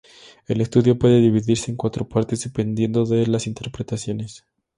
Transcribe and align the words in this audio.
El 0.47 0.61
estudio 0.61 0.97
puede 0.97 1.19
dividirse 1.21 1.69
en 1.69 1.77
cuatro 1.77 2.09
partes, 2.09 2.43
dependiendo 2.43 3.05
de 3.05 3.27
las 3.27 3.45
interpretaciones. 3.45 4.43